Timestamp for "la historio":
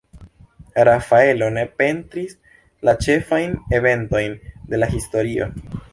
4.81-5.51